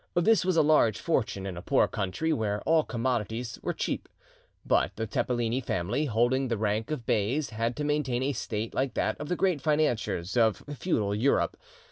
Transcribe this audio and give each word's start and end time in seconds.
This 0.15 0.43
was 0.43 0.57
a 0.57 0.63
large 0.63 0.97
fortune 0.99 1.45
in 1.45 1.55
a 1.55 1.61
poor 1.61 1.87
country, 1.87 2.33
where, 2.33 2.61
all 2.61 2.83
commodities 2.83 3.59
were 3.61 3.71
cheap. 3.71 4.09
But 4.65 4.95
the 4.95 5.05
Tepeleni 5.05 5.61
family, 5.61 6.05
holding 6.05 6.47
the 6.47 6.57
rank 6.57 6.89
of 6.89 7.05
beys, 7.05 7.51
had 7.51 7.75
to 7.75 7.83
maintain 7.83 8.23
a 8.23 8.33
state 8.33 8.73
like 8.73 8.95
that 8.95 9.15
of 9.21 9.29
the 9.29 9.35
great 9.35 9.61
financiers 9.61 10.35
of 10.35 10.63
feudal 10.75 11.13
Europe. 11.13 11.55